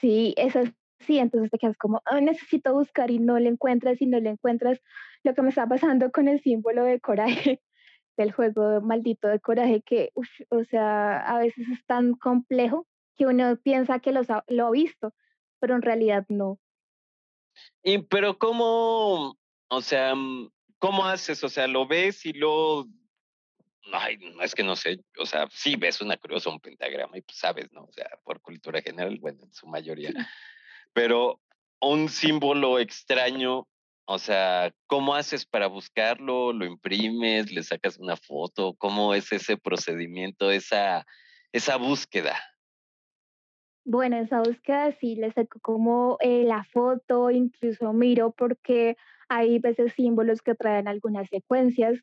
[0.00, 0.60] Sí, eso
[1.00, 4.30] sí, entonces te quedas como, oh, necesito buscar y no le encuentras y no le
[4.30, 4.80] encuentras
[5.22, 7.60] lo que me está pasando con el símbolo de coraje
[8.16, 13.56] del juego maldito de coraje que, o sea, a veces es tan complejo que uno
[13.56, 15.12] piensa que lo, lo ha visto,
[15.60, 16.58] pero en realidad no.
[17.82, 19.36] Y pero cómo,
[19.68, 21.42] o sea, mm, ¿cómo haces?
[21.44, 22.86] O sea, lo ves y lo
[23.92, 27.18] Ay, no es que no sé, o sea, sí ves una cruz o un pentagrama
[27.18, 27.84] y pues sabes, ¿no?
[27.84, 30.12] O sea, por cultura general, bueno, en su mayoría.
[30.92, 31.40] Pero
[31.80, 33.68] un símbolo extraño,
[34.04, 36.52] o sea, ¿cómo haces para buscarlo?
[36.52, 37.52] ¿Lo imprimes?
[37.52, 38.74] ¿Le sacas una foto?
[38.74, 41.06] ¿Cómo es ese procedimiento, esa,
[41.52, 42.36] esa búsqueda?
[43.84, 48.96] Bueno, esa búsqueda sí le saco como eh, la foto, incluso miro porque
[49.28, 51.98] hay veces símbolos que traen algunas secuencias.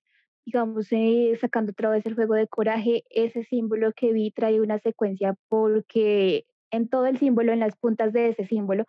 [0.45, 4.79] Digamos, eh, sacando otra vez el juego de coraje, ese símbolo que vi trae una
[4.79, 8.85] secuencia porque en todo el símbolo, en las puntas de ese símbolo,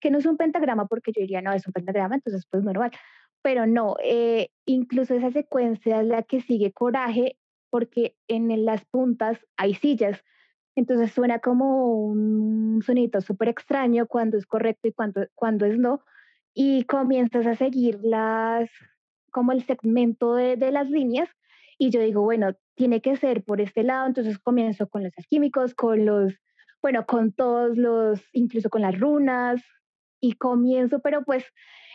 [0.00, 2.92] que no es un pentagrama, porque yo diría, no, es un pentagrama, entonces pues normal.
[3.42, 7.36] Pero no, eh, incluso esa secuencia es la que sigue coraje,
[7.70, 10.24] porque en las puntas hay sillas.
[10.76, 16.02] Entonces suena como un sonido súper extraño cuando es correcto y cuando, cuando es no.
[16.60, 18.68] Y comienzas a seguir las,
[19.30, 21.28] como el segmento de, de las líneas.
[21.78, 24.08] Y yo digo, bueno, tiene que ser por este lado.
[24.08, 26.34] Entonces comienzo con los químicos, con los,
[26.82, 29.62] bueno, con todos los, incluso con las runas,
[30.20, 31.44] y comienzo, pero pues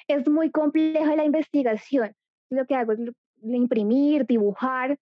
[0.08, 2.14] es muy compleja la investigación.
[2.50, 3.00] Lo que hago es
[3.42, 4.98] imprimir, dibujar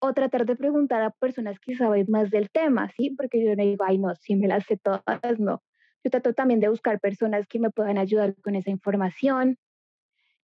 [0.00, 3.10] o tratar de preguntar a personas que saben más del tema, ¿sí?
[3.10, 5.62] Porque yo no digo, ay, no, si me las sé todas, no.
[6.04, 9.58] Yo trato también de buscar personas que me puedan ayudar con esa información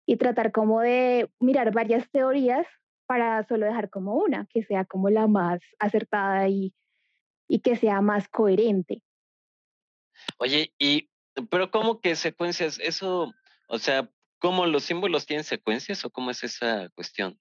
[0.06, 2.66] y tratar como de mirar varias teorías
[3.06, 6.74] para solo dejar como una, que sea como la más acertada y,
[7.48, 9.02] y que sea más coherente.
[10.38, 11.10] Oye, y,
[11.50, 12.78] pero ¿cómo que secuencias?
[12.80, 13.32] Eso,
[13.68, 17.38] o sea, ¿cómo los símbolos tienen secuencias o cómo es esa cuestión?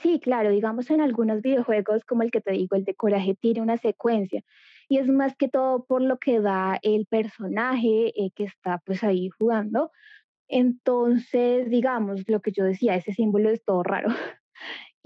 [0.00, 3.60] Sí, claro, digamos en algunos videojuegos, como el que te digo, el de Coraje tiene
[3.60, 4.42] una secuencia
[4.88, 9.02] y es más que todo por lo que da el personaje eh, que está pues
[9.04, 9.90] ahí jugando.
[10.48, 14.08] Entonces, digamos, lo que yo decía, ese símbolo es todo raro.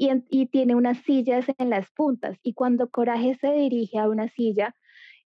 [0.01, 2.39] Y, y tiene unas sillas en las puntas.
[2.45, 4.77] Y cuando Coraje se dirige a una silla,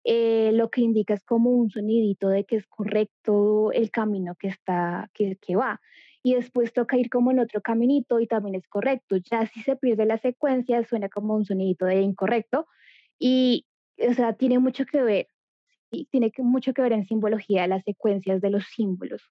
[0.05, 4.49] eh, lo que indica es como un sonidito de que es correcto el camino que
[4.49, 5.81] está, que, que va.
[6.23, 9.17] Y después toca ir como en otro caminito y también es correcto.
[9.31, 12.67] Ya si se pierde la secuencia, suena como un sonidito de incorrecto.
[13.19, 13.67] Y,
[13.99, 15.28] o sea, tiene mucho que ver,
[15.90, 19.22] y tiene mucho que ver en simbología las secuencias de los símbolos.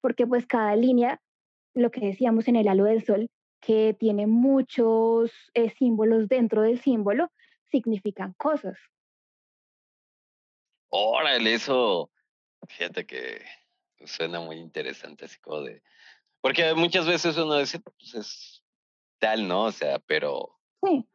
[0.00, 1.20] Porque pues cada línea,
[1.74, 3.30] lo que decíamos en el halo del sol,
[3.60, 7.30] que tiene muchos eh, símbolos dentro del símbolo,
[7.70, 8.78] significan cosas.
[10.88, 12.10] Órale, eso,
[12.66, 13.42] fíjate que
[14.04, 15.82] suena muy interesante, así como de,
[16.40, 18.64] porque muchas veces uno dice, pues es
[19.18, 19.66] tal, ¿no?
[19.66, 21.06] O sea, pero, sí.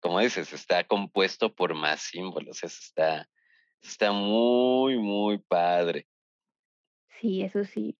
[0.00, 3.28] Como dices, está compuesto por más símbolos, eso está,
[3.82, 6.06] está muy, muy padre.
[7.20, 7.96] Sí, eso sí.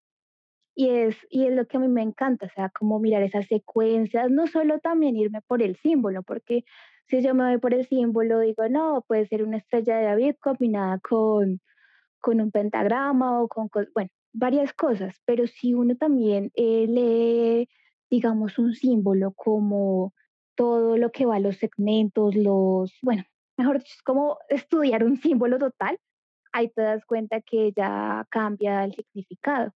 [0.75, 3.47] Y es, y es lo que a mí me encanta, o sea, como mirar esas
[3.47, 6.65] secuencias, no solo también irme por el símbolo, porque
[7.09, 10.35] si yo me voy por el símbolo, digo, no, puede ser una estrella de David
[10.41, 11.61] combinada con,
[12.21, 17.69] con un pentagrama o con, bueno, varias cosas, pero si uno también eh, lee,
[18.11, 20.13] digamos, un símbolo como
[20.59, 23.25] todo lo que va a los segmentos, los, bueno,
[23.57, 25.99] mejor dicho, es como estudiar un símbolo total,
[26.53, 29.73] ahí te das cuenta que ya cambia el significado.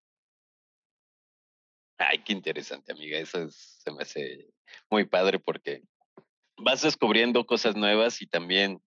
[1.99, 3.16] Ay, qué interesante, amiga.
[3.16, 4.49] Eso se me hace
[4.91, 5.85] muy padre porque
[6.57, 8.83] vas descubriendo cosas nuevas y también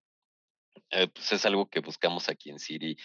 [0.90, 2.98] eh, pues es algo que buscamos aquí en Siri.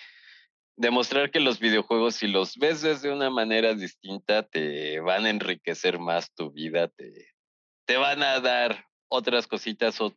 [0.76, 5.98] Demostrar que los videojuegos, si los ves desde una manera distinta, te van a enriquecer
[5.98, 7.31] más tu vida, te,
[7.92, 10.16] te van a dar otras cositas o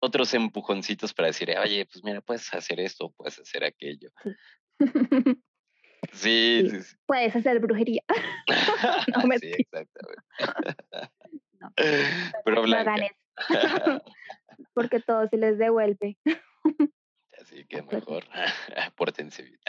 [0.00, 4.08] otros empujoncitos para decir, oye, pues mira, puedes hacer esto, puedes hacer aquello.
[4.78, 4.80] Sí,
[6.70, 8.00] sí, sí, Puedes hacer brujería.
[9.14, 10.22] no me sí, exactamente.
[11.60, 11.70] no,
[12.46, 13.12] Pero blanca.
[14.72, 16.16] porque todo se les devuelve.
[17.42, 18.24] Así que mejor
[18.96, 19.60] pórtense bien.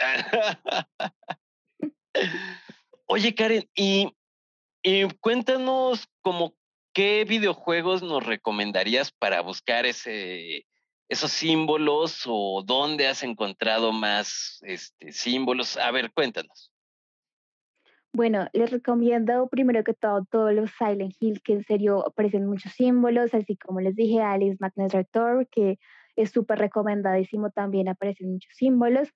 [3.04, 4.16] Oye, Karen, y,
[4.82, 6.56] y cuéntanos como
[6.92, 10.66] qué videojuegos nos recomendarías para buscar ese,
[11.08, 15.76] esos símbolos o dónde has encontrado más este, símbolos.
[15.76, 16.72] A ver, cuéntanos.
[18.14, 22.72] Bueno, les recomiendo primero que todo todos los Silent Hill, que en serio aparecen muchos
[22.72, 25.78] símbolos, así como les dije, Alice Madness Return, que
[26.14, 29.08] es súper recomendadísimo, también aparecen muchos símbolos.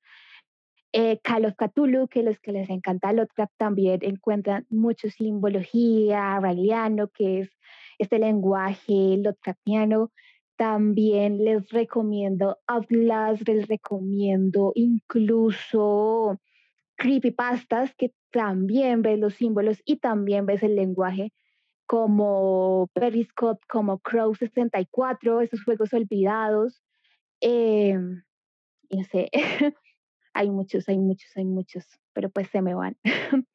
[0.92, 7.08] Eh, Call of Cthulhu, que los que les encanta Lovecraft también encuentran mucha simbología, raeliano,
[7.08, 7.50] que es
[7.98, 10.12] este lenguaje Lovecraftiano.
[10.56, 16.40] También les recomiendo Outlast, les recomiendo incluso
[16.96, 21.32] creepypastas que también ves los símbolos y también ves el lenguaje
[21.86, 26.82] como Periscope, como Crow 64, esos juegos olvidados.
[27.40, 27.96] Eh,
[28.90, 29.30] no sé,
[30.34, 31.84] hay muchos, hay muchos, hay muchos,
[32.16, 32.96] pero pues se me van.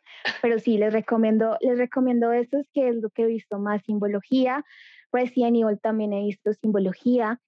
[0.44, 4.64] pero sí, les recomiendo, les recomiendo estos, que es lo que he visto más simbología.
[5.12, 7.42] Resident Evil también he visto simbología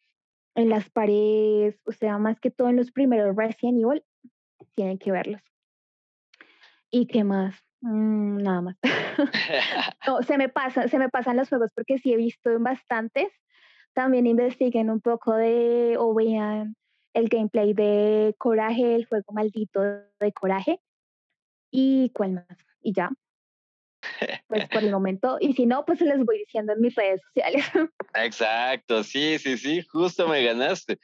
[0.55, 4.03] en las paredes, o sea, más que todo en los primeros Resident Evil,
[4.73, 5.41] tienen que verlos.
[6.89, 7.55] ¿Y qué más?
[7.81, 8.77] Mm, nada más.
[10.07, 13.31] no, se me pasa, se me pasan los juegos porque sí he visto en bastantes.
[13.93, 16.75] También investiguen un poco de o vean
[17.13, 20.79] el gameplay de Coraje, el juego maldito de Coraje.
[21.75, 22.57] ¿Y cuál más?
[22.83, 23.09] Y ya.
[24.47, 25.37] Pues por el momento.
[25.41, 27.65] Y si no, pues se les voy diciendo en mis redes sociales.
[28.13, 30.99] Exacto, sí, sí, sí, justo me ganaste.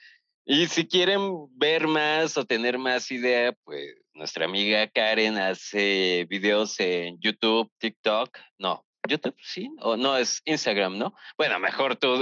[0.46, 6.80] Y si quieren ver más o tener más idea, pues nuestra amiga Karen hace videos
[6.80, 11.16] en YouTube, TikTok, no, YouTube, sí, o no, es Instagram, ¿no?
[11.36, 12.22] Bueno, mejor tú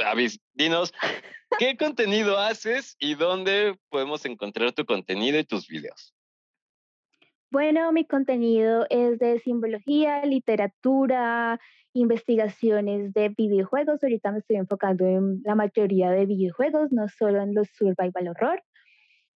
[0.54, 0.94] dinos
[1.60, 6.14] qué contenido haces y dónde podemos encontrar tu contenido y tus videos.
[7.50, 11.60] Bueno, mi contenido es de simbología, literatura,
[11.94, 14.04] investigaciones de videojuegos.
[14.04, 18.64] Ahorita me estoy enfocando en la mayoría de videojuegos, no solo en los survival horror.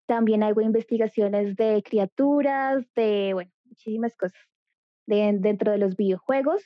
[0.08, 4.42] También hago investigaciones de criaturas, de, bueno, muchísimas cosas
[5.08, 6.64] de, dentro de los videojuegos.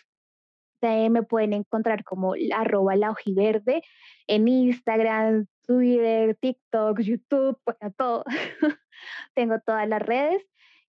[0.81, 3.83] me pueden encontrar como arroba la ojiverde
[4.27, 8.23] en Instagram, Twitter, TikTok, YouTube, bueno, todo.
[9.35, 10.43] Tengo todas las redes.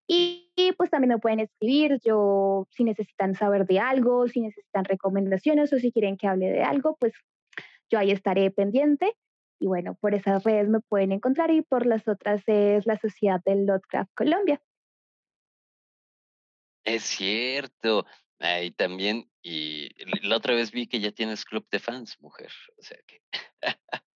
[0.08, 5.72] Y, pues también me pueden escribir, yo si necesitan saber de algo, si necesitan recomendaciones
[5.72, 7.12] o si quieren que hable de algo, pues
[7.90, 9.14] yo ahí estaré pendiente.
[9.58, 13.40] Y bueno, por esas redes me pueden encontrar y por las otras es la Sociedad
[13.44, 14.60] del Lotcraft Colombia.
[16.84, 18.06] Es cierto.
[18.38, 19.88] Ahí también, y
[20.22, 22.50] la otra vez vi que ya tienes club de fans, mujer.
[22.78, 23.22] O sea que.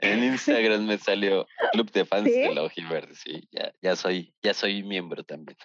[0.00, 4.54] en Instagram me salió club de fans de la Verde, sí, ya, ya soy, ya
[4.54, 5.56] soy miembro también.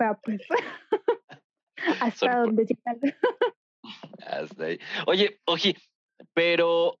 [0.00, 0.42] Va, pues.
[2.00, 2.66] Hasta dónde
[4.26, 4.78] Hasta ahí.
[5.06, 5.76] Oye, Oji,
[6.32, 6.98] pero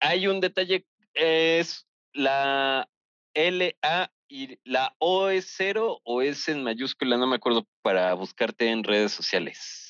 [0.00, 2.88] hay un detalle, es la
[3.34, 8.68] LA y la O es cero o es en mayúscula, no me acuerdo, para buscarte
[8.68, 9.87] en redes sociales.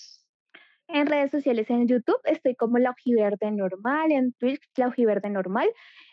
[0.89, 5.69] En redes sociales, en YouTube estoy como la ojiverde normal, en Twitch la ojiverde normal,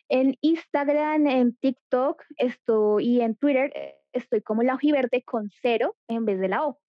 [0.09, 5.95] en Instagram, en TikTok estoy y en Twitter eh, estoy como la ojiverde con cero
[6.09, 6.79] en vez de la O.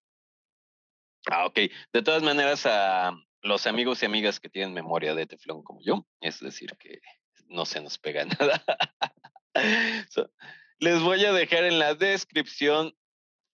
[1.31, 1.59] Ah, ok.
[1.93, 3.13] De todas maneras, a
[3.43, 7.01] los amigos y amigas que tienen memoria de teflón como yo, es decir, que
[7.49, 8.65] no se nos pega nada.
[10.79, 12.95] Les voy a dejar en la descripción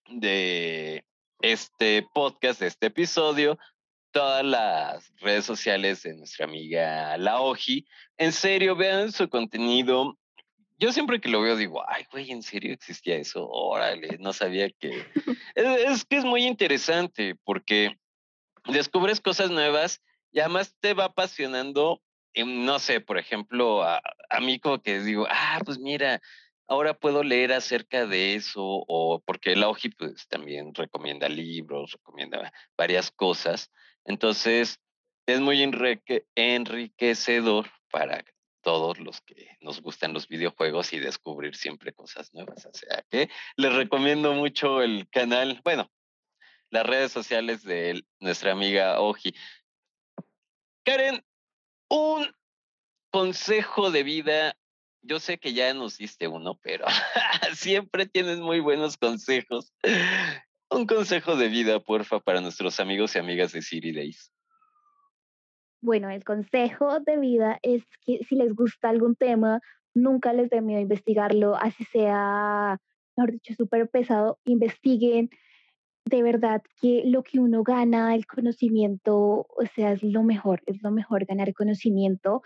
[0.09, 1.05] de
[1.39, 3.57] este podcast, de este episodio,
[4.13, 7.85] todas las redes sociales de nuestra amiga Laoji.
[8.17, 10.17] En serio, vean su contenido.
[10.77, 13.49] Yo siempre que lo veo digo, ay, güey, ¿en serio existía eso?
[13.49, 15.05] Órale, no sabía que...
[15.55, 17.97] es, que es muy interesante porque
[18.65, 20.01] descubres cosas nuevas
[20.31, 22.01] y además te va apasionando,
[22.35, 26.21] no sé, por ejemplo, a, a mí como que digo, ah, pues mira,
[26.67, 32.53] ahora puedo leer acerca de eso, o porque la OJI pues, también recomienda libros, recomienda
[32.77, 33.71] varias cosas.
[34.05, 34.79] Entonces,
[35.25, 35.61] es muy
[36.35, 38.23] enriquecedor para
[38.61, 42.65] todos los que nos gustan los videojuegos y descubrir siempre cosas nuevas.
[42.65, 45.91] O sea que les recomiendo mucho el canal, bueno,
[46.69, 49.33] las redes sociales de nuestra amiga Oji.
[50.85, 51.23] Karen,
[51.89, 52.33] un
[53.11, 54.57] consejo de vida
[55.03, 56.85] yo sé que ya nos diste uno, pero
[57.53, 59.73] siempre tienes muy buenos consejos.
[60.73, 64.31] Un consejo de vida, porfa, para nuestros amigos y amigas de City Days.
[65.81, 69.61] Bueno, el consejo de vida es que si les gusta algún tema,
[69.93, 72.79] nunca les dé miedo investigarlo, así sea,
[73.15, 75.29] mejor dicho, súper pesado, investiguen.
[76.05, 80.81] De verdad que lo que uno gana, el conocimiento, o sea, es lo mejor, es
[80.81, 82.41] lo mejor ganar conocimiento.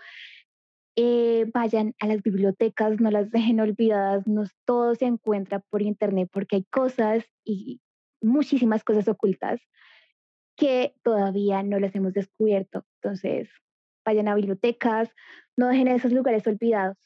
[0.96, 6.28] Eh, vayan a las bibliotecas, no las dejen olvidadas, no todo se encuentra por internet
[6.30, 7.80] porque hay cosas y
[8.20, 9.60] muchísimas cosas ocultas
[10.56, 12.84] que todavía no las hemos descubierto.
[13.00, 13.48] Entonces,
[14.04, 15.08] vayan a bibliotecas,
[15.56, 16.96] no dejen esos lugares olvidados.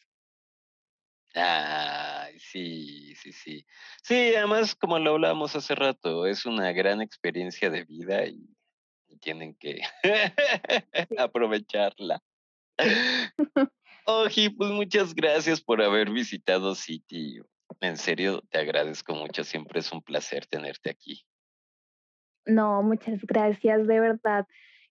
[1.35, 3.67] Ay, sí, sí, sí.
[4.03, 8.49] Sí, además, como lo hablábamos hace rato, es una gran experiencia de vida y,
[9.21, 9.81] tienen que
[11.19, 12.21] aprovecharla.
[14.07, 17.41] Oji, pues muchas gracias por haber visitado City.
[17.81, 19.45] En serio, te agradezco mucho.
[19.45, 21.25] Siempre es un placer tenerte aquí.
[22.45, 24.47] No, muchas gracias, de verdad.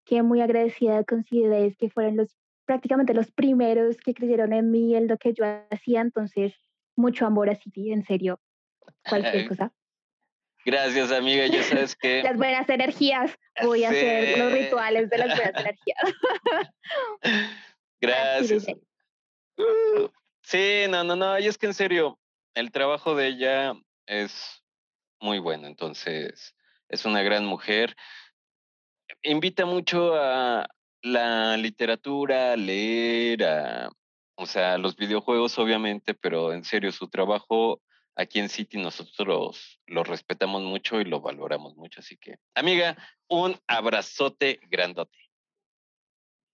[0.05, 5.07] Que muy agradecida con que fueron los prácticamente los primeros que creyeron en mí, en
[5.07, 6.01] lo que yo hacía.
[6.01, 6.53] Entonces,
[6.95, 8.39] mucho amor a City, en serio.
[9.07, 9.73] Cualquier cosa.
[10.65, 11.47] Gracias, amiga.
[11.47, 12.23] Ya sabes que.
[12.23, 13.37] Las buenas energías.
[13.61, 15.99] Voy a hacer los rituales de las buenas energías.
[17.99, 18.65] Gracias.
[20.43, 22.19] Sí, no, no, no, y es que en serio,
[22.55, 23.73] el trabajo de ella
[24.05, 24.63] es
[25.19, 26.55] muy bueno, entonces
[26.89, 27.95] es una gran mujer.
[29.23, 30.67] Invita mucho a
[31.01, 33.89] la literatura, a leer, a,
[34.35, 37.81] o sea, los videojuegos obviamente, pero en serio, su trabajo
[38.15, 42.01] aquí en City nosotros lo respetamos mucho y lo valoramos mucho.
[42.01, 42.97] Así que, amiga,
[43.29, 45.17] un abrazote grandote.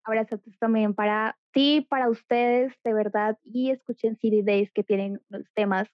[0.04, 5.48] Abrazotes también para ti, para ustedes, de verdad, y escuchen City Days que tienen unos
[5.56, 5.88] temas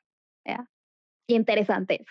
[1.26, 2.06] interesantes.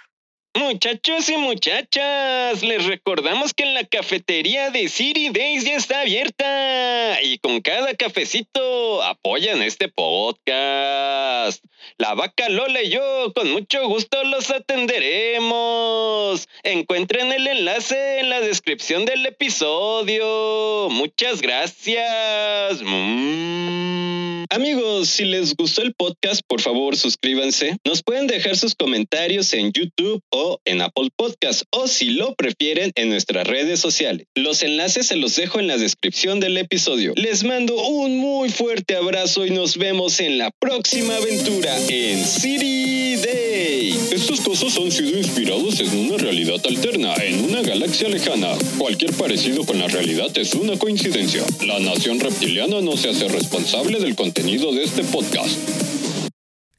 [0.55, 7.38] Muchachos y muchachas, les recordamos que la cafetería de City Days ya está abierta y
[7.38, 11.64] con cada cafecito apoyan este podcast.
[11.96, 16.46] La vaca Lola y yo con mucho gusto los atenderemos.
[16.64, 20.88] Encuentren el enlace en la descripción del episodio.
[20.90, 22.82] Muchas gracias.
[22.82, 24.44] Mm.
[24.50, 27.78] Amigos, si les gustó el podcast, por favor suscríbanse.
[27.86, 32.93] Nos pueden dejar sus comentarios en YouTube o en Apple Podcast o si lo prefieren
[32.95, 34.26] en nuestras redes sociales.
[34.34, 37.12] Los enlaces se los dejo en la descripción del episodio.
[37.16, 43.16] Les mando un muy fuerte abrazo y nos vemos en la próxima aventura en City
[43.16, 43.95] Day.
[44.12, 48.57] Estos cosas han sido inspirados en una realidad alterna, en una galaxia lejana.
[48.78, 51.43] Cualquier parecido con la realidad es una coincidencia.
[51.66, 56.01] La nación reptiliana no se hace responsable del contenido de este podcast.